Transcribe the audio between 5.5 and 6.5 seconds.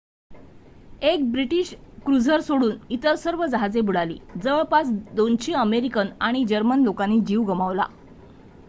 American आणि